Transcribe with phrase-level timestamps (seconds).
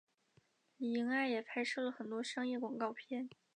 [0.77, 3.29] 李英爱也拍摄了很多商业广告片。